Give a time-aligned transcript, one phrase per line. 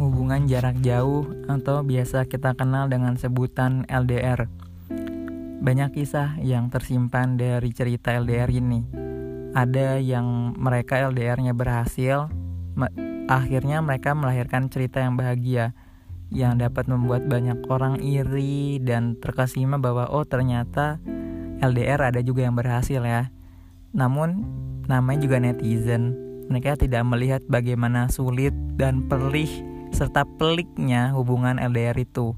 [0.00, 4.48] hubungan jarak jauh atau biasa kita kenal dengan sebutan LDR.
[5.60, 8.80] Banyak kisah yang tersimpan dari cerita LDR ini.
[9.52, 12.32] Ada yang mereka LDR-nya berhasil,
[13.28, 15.76] akhirnya mereka melahirkan cerita yang bahagia
[16.30, 21.02] yang dapat membuat banyak orang iri dan terkesima bahwa oh ternyata
[21.60, 23.28] LDR ada juga yang berhasil ya.
[23.92, 24.46] Namun
[24.86, 26.14] namanya juga netizen,
[26.48, 32.34] mereka tidak melihat bagaimana sulit dan perih serta peliknya hubungan LDR itu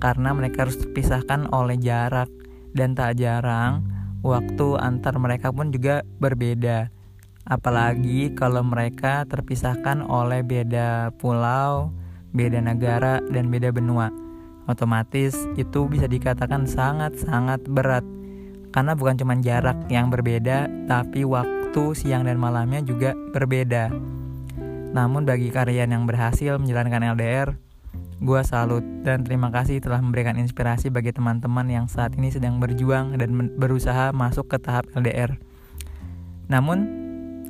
[0.00, 2.28] karena mereka harus terpisahkan oleh jarak
[2.72, 3.84] dan tak jarang
[4.24, 6.92] waktu antar mereka pun juga berbeda.
[7.48, 11.90] Apalagi kalau mereka terpisahkan oleh beda pulau,
[12.30, 14.12] beda negara, dan beda benua.
[14.68, 18.06] Otomatis itu bisa dikatakan sangat-sangat berat
[18.70, 23.90] karena bukan cuma jarak yang berbeda, tapi waktu siang dan malamnya juga berbeda.
[24.90, 27.54] Namun bagi karyan yang berhasil menjalankan LDR,
[28.18, 33.14] gue salut dan terima kasih telah memberikan inspirasi bagi teman-teman yang saat ini sedang berjuang
[33.14, 35.38] dan berusaha masuk ke tahap LDR.
[36.50, 36.78] Namun,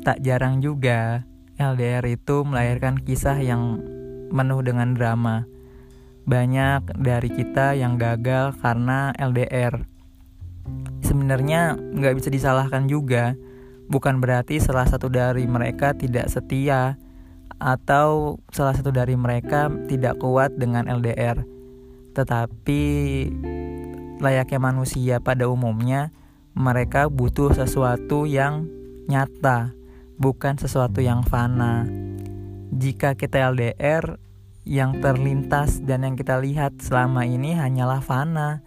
[0.04, 1.24] tak jarang juga
[1.56, 3.80] LDR itu melahirkan kisah yang
[4.28, 5.48] penuh dengan drama.
[6.28, 9.88] Banyak dari kita yang gagal karena LDR
[11.10, 13.34] sebenarnya nggak bisa disalahkan juga.
[13.90, 16.94] Bukan berarti salah satu dari mereka tidak setia
[17.60, 21.44] atau salah satu dari mereka tidak kuat dengan LDR.
[22.16, 22.82] Tetapi
[24.18, 26.10] layaknya manusia pada umumnya,
[26.56, 28.66] mereka butuh sesuatu yang
[29.06, 29.76] nyata,
[30.16, 31.86] bukan sesuatu yang fana.
[32.72, 34.18] Jika kita LDR,
[34.64, 38.60] yang terlintas dan yang kita lihat selama ini hanyalah fana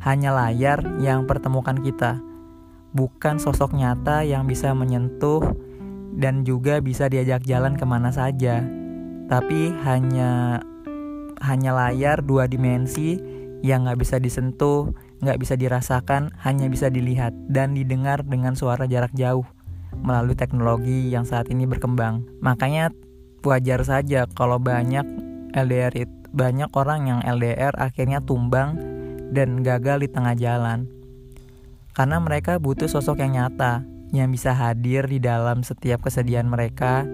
[0.00, 2.18] hanya layar yang pertemukan kita,
[2.96, 5.42] bukan sosok nyata yang bisa menyentuh
[6.16, 8.64] dan juga bisa diajak jalan ke mana saja,
[9.28, 10.64] tapi hanya
[11.44, 13.20] hanya layar dua dimensi
[13.60, 19.12] yang nggak bisa disentuh, nggak bisa dirasakan, hanya bisa dilihat dan didengar dengan suara jarak
[19.12, 19.44] jauh
[20.00, 22.24] melalui teknologi yang saat ini berkembang.
[22.40, 22.92] Makanya
[23.44, 25.04] wajar saja kalau banyak
[25.56, 28.76] LDR itu banyak orang yang LDR akhirnya tumbang
[29.32, 30.84] dan gagal di tengah jalan.
[31.96, 33.80] Karena mereka butuh sosok yang nyata,
[34.16, 37.04] yang bisa hadir di dalam setiap kesedihan mereka,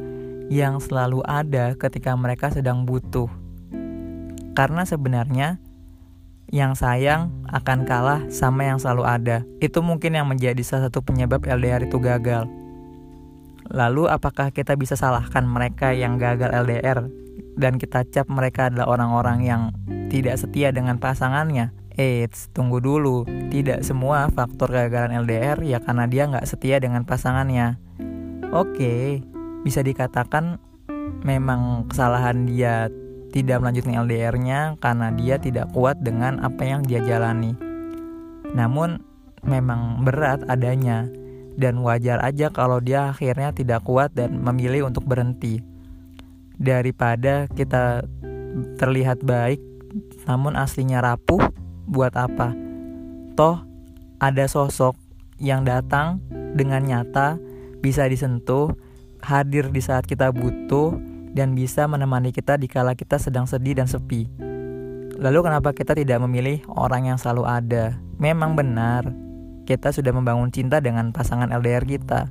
[0.46, 3.26] yang selalu ada ketika mereka sedang butuh.
[4.52, 5.58] Karena sebenarnya
[6.52, 9.36] yang sayang akan kalah sama yang selalu ada.
[9.58, 12.44] Itu mungkin yang menjadi salah satu penyebab LDR itu gagal.
[13.72, 17.08] Lalu apakah kita bisa salahkan mereka yang gagal LDR
[17.56, 19.62] dan kita cap mereka adalah orang-orang yang
[20.12, 21.72] tidak setia dengan pasangannya?
[21.97, 23.25] Eits, tunggu dulu.
[23.26, 27.76] Tidak semua faktor kegagalan LDR ya karena dia nggak setia dengan pasangannya.
[28.53, 29.25] Oke,
[29.64, 30.60] bisa dikatakan
[31.25, 32.88] memang kesalahan dia
[33.32, 37.56] tidak melanjutkan LDR-nya karena dia tidak kuat dengan apa yang dia jalani.
[38.52, 39.00] Namun
[39.41, 41.08] memang berat adanya
[41.56, 45.64] dan wajar aja kalau dia akhirnya tidak kuat dan memilih untuk berhenti.
[46.60, 48.04] Daripada kita
[48.76, 49.58] terlihat baik
[50.28, 51.41] namun aslinya rapuh
[51.87, 52.54] buat apa?
[53.34, 53.62] Toh
[54.22, 54.94] ada sosok
[55.43, 56.22] yang datang
[56.54, 57.41] dengan nyata,
[57.82, 58.70] bisa disentuh,
[59.19, 60.94] hadir di saat kita butuh,
[61.32, 64.31] dan bisa menemani kita di kala kita sedang sedih dan sepi.
[65.19, 67.99] Lalu kenapa kita tidak memilih orang yang selalu ada?
[68.22, 69.10] Memang benar,
[69.66, 72.31] kita sudah membangun cinta dengan pasangan LDR kita.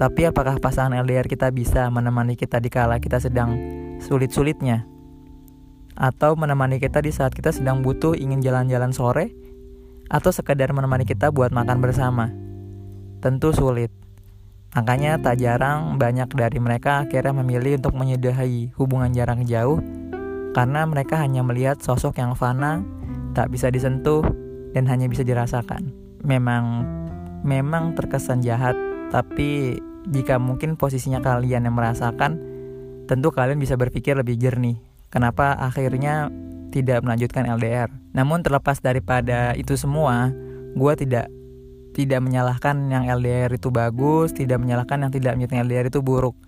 [0.00, 3.52] Tapi apakah pasangan LDR kita bisa menemani kita di kala kita sedang
[4.00, 4.88] sulit-sulitnya?
[6.00, 9.36] Atau menemani kita di saat kita sedang butuh ingin jalan-jalan sore
[10.08, 12.32] atau sekadar menemani kita buat makan bersama.
[13.20, 13.92] Tentu sulit.
[14.72, 19.76] Makanya tak jarang banyak dari mereka akhirnya memilih untuk menyudahi hubungan jarak jauh
[20.56, 22.80] karena mereka hanya melihat sosok yang fana,
[23.36, 24.24] tak bisa disentuh
[24.72, 25.92] dan hanya bisa dirasakan.
[26.24, 26.88] Memang
[27.44, 28.74] memang terkesan jahat,
[29.12, 29.78] tapi
[30.10, 32.40] jika mungkin posisinya kalian yang merasakan,
[33.04, 36.30] tentu kalian bisa berpikir lebih jernih kenapa akhirnya
[36.70, 37.90] tidak melanjutkan LDR.
[38.14, 40.30] Namun terlepas daripada itu semua,
[40.78, 41.26] gue tidak
[41.90, 46.38] tidak menyalahkan yang LDR itu bagus, tidak menyalahkan yang tidak melanjutkan LDR itu buruk.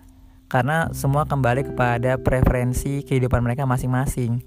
[0.47, 4.39] Karena semua kembali kepada preferensi kehidupan mereka masing-masing.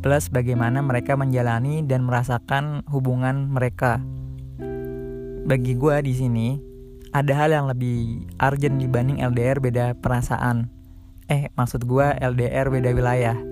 [0.00, 4.00] Plus bagaimana mereka menjalani dan merasakan hubungan mereka.
[5.44, 6.48] Bagi gue di sini,
[7.10, 10.70] ada hal yang lebih urgent dibanding LDR beda perasaan.
[11.26, 13.49] Eh, maksud gue LDR beda wilayah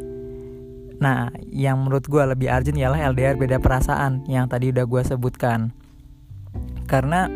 [0.98, 5.70] Nah, yang menurut gue lebih urgent ialah LDR beda perasaan yang tadi udah gue sebutkan.
[6.90, 7.30] Karena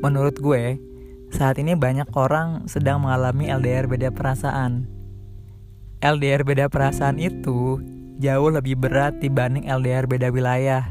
[0.00, 0.80] menurut gue,
[1.28, 4.88] saat ini banyak orang sedang mengalami LDR beda perasaan.
[6.00, 7.78] LDR beda perasaan itu
[8.18, 10.88] jauh lebih berat dibanding LDR beda wilayah.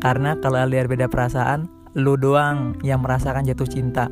[0.00, 4.08] Karena kalau LDR beda perasaan, lu doang yang merasakan jatuh cinta.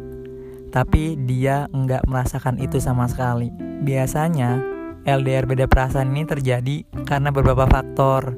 [0.68, 3.48] Tapi dia nggak merasakan itu sama sekali.
[3.80, 4.60] Biasanya
[5.08, 8.36] LDR beda perasaan ini terjadi karena beberapa faktor.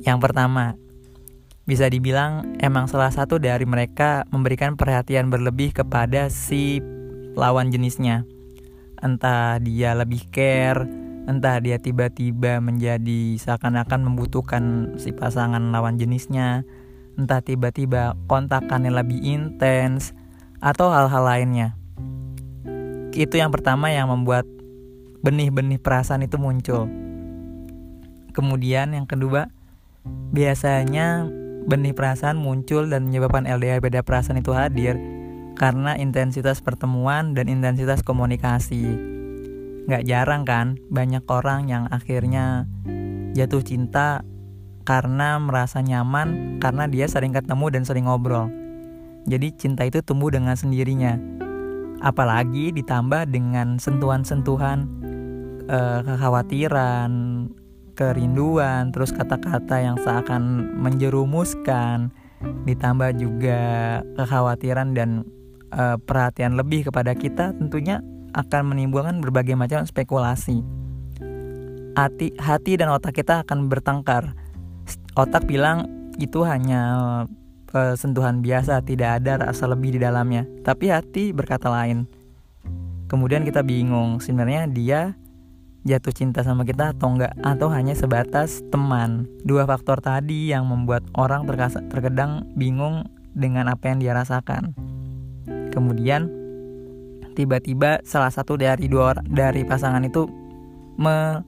[0.00, 0.80] Yang pertama,
[1.68, 6.80] bisa dibilang emang salah satu dari mereka memberikan perhatian berlebih kepada si
[7.36, 8.24] lawan jenisnya.
[9.04, 10.88] Entah dia lebih care,
[11.28, 16.64] entah dia tiba-tiba menjadi seakan-akan membutuhkan si pasangan lawan jenisnya,
[17.20, 20.16] entah tiba-tiba kontakannya lebih intens,
[20.64, 21.76] atau hal-hal lainnya.
[23.12, 24.48] Itu yang pertama yang membuat
[25.24, 26.84] benih-benih perasaan itu muncul.
[28.36, 29.48] Kemudian yang kedua,
[30.36, 31.24] biasanya
[31.64, 35.00] benih perasaan muncul dan menyebabkan LDR beda perasaan itu hadir
[35.56, 39.14] karena intensitas pertemuan dan intensitas komunikasi
[39.84, 42.64] nggak jarang kan banyak orang yang akhirnya
[43.36, 44.24] jatuh cinta
[44.84, 48.48] karena merasa nyaman karena dia sering ketemu dan sering ngobrol.
[49.24, 51.16] Jadi cinta itu tumbuh dengan sendirinya.
[52.04, 54.84] Apalagi ditambah dengan sentuhan-sentuhan
[55.68, 57.10] eh, kekhawatiran,
[57.94, 62.10] kerinduan, terus kata-kata yang seakan menjerumuskan,
[62.66, 63.60] ditambah juga
[64.18, 65.24] kekhawatiran dan
[65.72, 68.02] eh, perhatian lebih kepada kita tentunya
[68.34, 70.60] akan menimbulkan berbagai macam spekulasi.
[71.94, 74.34] Hati, hati dan otak kita akan bertengkar.
[75.14, 75.86] Otak bilang
[76.18, 76.82] itu hanya
[77.74, 80.46] uh, sentuhan biasa, tidak ada rasa lebih di dalamnya.
[80.62, 82.06] Tapi hati berkata lain.
[83.06, 85.14] Kemudian kita bingung, sebenarnya dia
[85.84, 89.28] jatuh cinta sama kita atau enggak atau hanya sebatas teman.
[89.44, 91.44] Dua faktor tadi yang membuat orang
[91.92, 93.04] terkadang bingung
[93.36, 94.72] dengan apa yang dia rasakan.
[95.70, 96.32] Kemudian
[97.36, 100.24] tiba-tiba salah satu dari dua dari pasangan itu
[100.96, 101.44] me,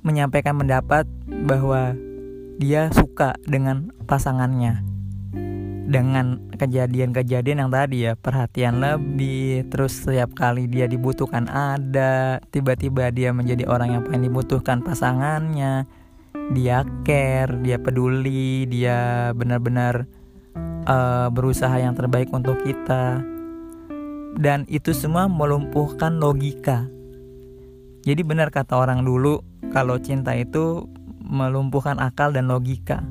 [0.00, 1.04] menyampaikan pendapat
[1.44, 1.92] bahwa
[2.56, 4.90] dia suka dengan pasangannya
[5.90, 13.34] dengan kejadian-kejadian yang tadi ya perhatian lebih terus setiap kali dia dibutuhkan ada tiba-tiba dia
[13.34, 15.84] menjadi orang yang paling dibutuhkan pasangannya
[16.54, 20.06] dia care dia peduli dia benar-benar
[20.86, 23.20] uh, berusaha yang terbaik untuk kita
[24.36, 26.86] dan itu semua melumpuhkan logika.
[28.06, 29.42] Jadi benar kata orang dulu
[29.74, 30.86] kalau cinta itu
[31.20, 33.02] melumpuhkan akal dan logika.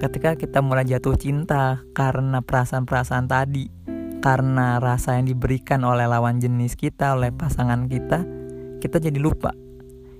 [0.00, 3.68] Ketika kita mulai jatuh cinta karena perasaan-perasaan tadi,
[4.24, 8.24] karena rasa yang diberikan oleh lawan jenis kita, oleh pasangan kita,
[8.80, 9.52] kita jadi lupa.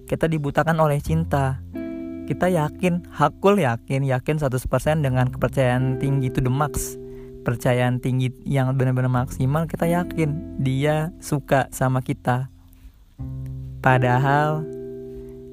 [0.05, 1.65] Kita dibutakan oleh cinta.
[2.29, 7.01] Kita yakin, hakul yakin, yakin 100% dengan kepercayaan tinggi itu the max
[7.45, 12.49] percayaan tinggi yang benar-benar maksimal kita yakin dia suka sama kita
[13.85, 14.65] padahal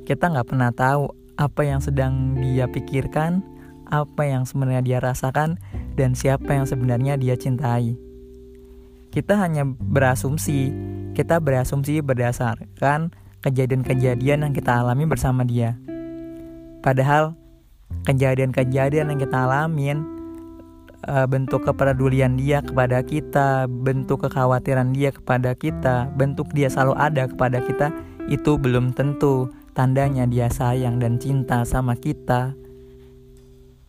[0.08, 3.44] kita nggak pernah tahu apa yang sedang dia pikirkan
[3.92, 5.60] apa yang sebenarnya dia rasakan
[6.00, 8.11] dan siapa yang sebenarnya dia cintai
[9.12, 10.72] kita hanya berasumsi
[11.14, 13.12] kita berasumsi berdasarkan
[13.44, 15.76] kejadian-kejadian yang kita alami bersama dia
[16.82, 17.36] padahal
[18.08, 20.22] kejadian-kejadian yang kita alamin
[21.08, 27.26] uh, bentuk kepedulian dia kepada kita, bentuk kekhawatiran dia kepada kita, bentuk dia selalu ada
[27.30, 27.88] kepada kita,
[28.30, 32.54] itu belum tentu tandanya dia sayang dan cinta sama kita.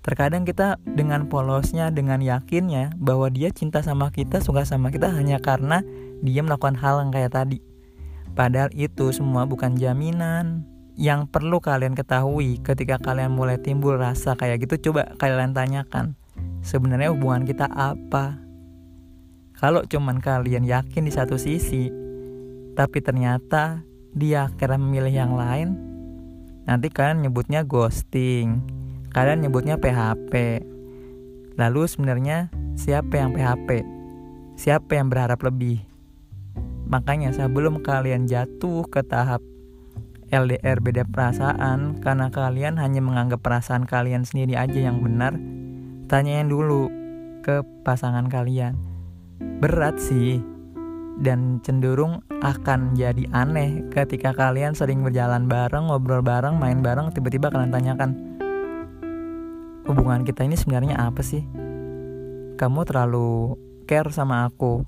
[0.03, 5.39] Terkadang kita dengan polosnya, dengan yakinnya bahwa dia cinta sama kita, suka sama kita hanya
[5.39, 5.87] karena
[6.27, 7.63] dia melakukan hal yang kayak tadi.
[8.35, 10.67] Padahal itu semua bukan jaminan.
[10.93, 16.19] Yang perlu kalian ketahui ketika kalian mulai timbul rasa kayak gitu, coba kalian tanyakan
[16.61, 18.39] sebenarnya hubungan kita apa.
[19.59, 21.91] Kalau cuman kalian yakin di satu sisi,
[22.75, 25.79] tapi ternyata dia akhirnya memilih yang lain,
[26.67, 28.59] nanti kalian nyebutnya ghosting,
[29.13, 30.65] kalian nyebutnya PHP.
[31.61, 32.49] Lalu sebenarnya
[32.81, 33.85] siapa yang PHP?
[34.57, 35.85] Siapa yang berharap lebih?
[36.89, 39.45] Makanya sebelum kalian jatuh ke tahap
[40.33, 45.37] LDR beda perasaan karena kalian hanya menganggap perasaan kalian sendiri aja yang benar
[46.09, 46.89] tanyain dulu
[47.45, 48.77] ke pasangan kalian.
[49.61, 50.41] Berat sih,
[51.21, 57.53] dan cenderung akan jadi aneh ketika kalian sering berjalan bareng, ngobrol bareng, main bareng, tiba-tiba
[57.53, 58.11] kalian tanyakan,
[59.87, 61.43] hubungan kita ini sebenarnya apa sih?
[62.59, 64.87] Kamu terlalu care sama aku.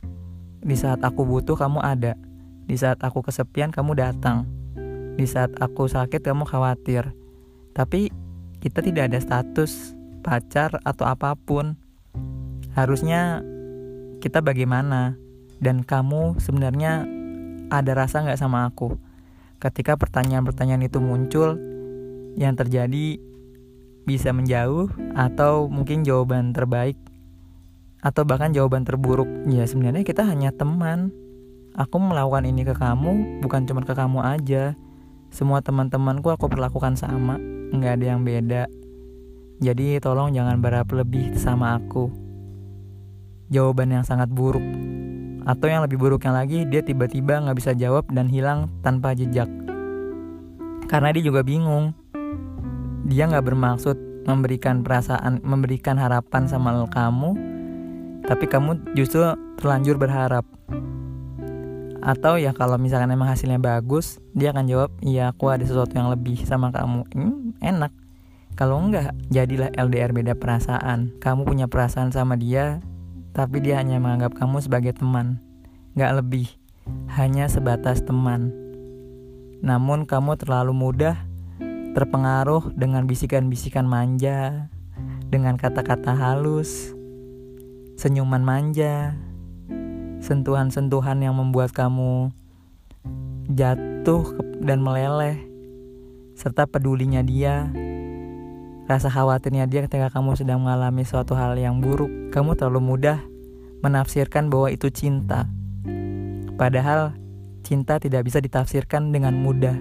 [0.64, 2.16] Di saat aku butuh, kamu ada.
[2.64, 4.48] Di saat aku kesepian, kamu datang.
[5.14, 7.12] Di saat aku sakit, kamu khawatir.
[7.76, 8.08] Tapi
[8.64, 9.92] kita tidak ada status
[10.24, 11.76] pacar atau apa pun
[12.72, 13.44] harusnya
[14.24, 15.20] kita bagaimana
[15.60, 17.04] dan kamu sebenarnya
[17.68, 18.96] ada rasa nggak sama aku
[19.60, 21.60] ketika pertanyaan-pertanyaan itu muncul
[22.40, 23.20] yang terjadi
[24.04, 26.96] bisa menjauh atau mungkin jawaban terbaik
[28.04, 29.26] atau bahkan jawaban terburuk.
[29.48, 31.10] Ya sebenarnya kita hanya teman.
[31.74, 34.78] Aku melakukan ini ke kamu bukan cuma ke kamu aja.
[35.34, 37.40] Semua teman-temanku aku perlakukan sama
[37.74, 38.62] nggak ada yang beda.
[39.58, 42.12] Jadi tolong jangan berharap lebih sama aku.
[43.50, 44.62] Jawaban yang sangat buruk
[45.44, 49.48] atau yang lebih buruknya lagi dia tiba-tiba nggak bisa jawab dan hilang tanpa jejak.
[50.86, 51.96] Karena dia juga bingung
[53.04, 57.36] dia nggak bermaksud memberikan perasaan memberikan harapan sama kamu
[58.24, 59.20] tapi kamu justru
[59.60, 60.48] terlanjur berharap.
[62.04, 66.08] Atau ya kalau misalkan emang hasilnya bagus dia akan jawab iya aku ada sesuatu yang
[66.08, 67.04] lebih sama kamu.
[67.12, 67.92] Hmm, enak.
[68.56, 71.12] Kalau enggak jadilah LDR beda perasaan.
[71.20, 72.80] Kamu punya perasaan sama dia
[73.34, 75.42] tapi dia hanya menganggap kamu sebagai teman,
[75.98, 76.46] gak lebih,
[77.18, 78.54] hanya sebatas teman.
[79.58, 81.18] Namun kamu terlalu mudah
[81.94, 84.68] terpengaruh dengan bisikan-bisikan manja,
[85.30, 86.92] dengan kata-kata halus,
[87.96, 89.14] senyuman manja,
[90.20, 92.34] sentuhan-sentuhan yang membuat kamu
[93.48, 94.26] jatuh
[94.60, 95.38] dan meleleh,
[96.34, 97.70] serta pedulinya dia
[98.84, 103.16] Rasa khawatirnya dia ketika kamu sedang mengalami suatu hal yang buruk, kamu terlalu mudah
[103.80, 105.48] menafsirkan bahwa itu cinta.
[106.60, 107.16] Padahal
[107.64, 109.72] cinta tidak bisa ditafsirkan dengan mudah.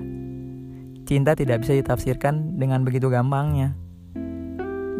[1.04, 3.76] Cinta tidak bisa ditafsirkan dengan begitu gampangnya.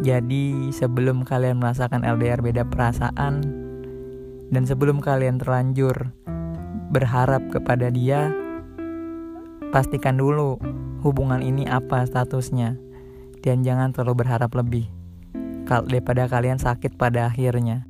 [0.04, 3.40] Jadi, sebelum kalian merasakan LDR beda perasaan
[4.52, 6.12] dan sebelum kalian terlanjur
[6.92, 8.28] berharap kepada dia,
[9.72, 10.60] pastikan dulu
[11.00, 12.76] hubungan ini apa statusnya
[13.40, 14.88] dan jangan terlalu berharap lebih
[15.64, 17.88] daripada kalian sakit pada akhirnya.